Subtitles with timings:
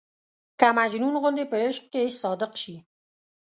[0.59, 2.75] که مجنون غوندې په عشق کې صادق شي.